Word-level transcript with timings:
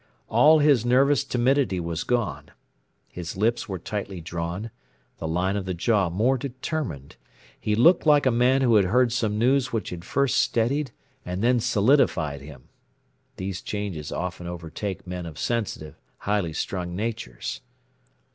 All 0.29 0.57
his 0.57 0.83
nervous 0.83 1.23
timidity 1.23 1.79
was 1.79 2.03
gone; 2.03 2.49
his 3.07 3.37
lips 3.37 3.69
were 3.69 3.77
tightly 3.77 4.19
drawn, 4.19 4.71
the 5.19 5.27
line 5.27 5.55
of 5.55 5.65
the 5.65 5.75
jaw 5.75 6.09
more 6.09 6.39
determined. 6.39 7.17
He 7.59 7.75
looked 7.75 8.07
like 8.07 8.25
a 8.25 8.31
man 8.31 8.63
who 8.63 8.77
had 8.77 8.85
heard 8.85 9.11
some 9.13 9.37
news 9.37 9.71
which 9.71 9.91
had 9.91 10.03
first 10.03 10.39
steadied 10.39 10.89
and 11.23 11.43
then 11.43 11.59
solidified 11.59 12.41
him. 12.41 12.63
These 13.37 13.61
changes 13.61 14.11
often 14.11 14.47
overtake 14.47 15.05
men 15.05 15.27
of 15.27 15.37
sensitive, 15.37 15.99
highly 16.17 16.53
strung 16.53 16.95
natures. 16.95 17.61